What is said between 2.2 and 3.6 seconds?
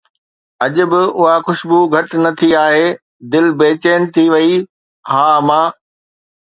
نه ٿي آهي، دل